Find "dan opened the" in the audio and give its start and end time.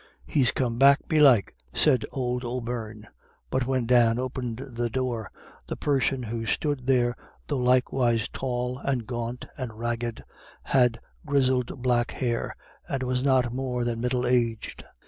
3.85-4.89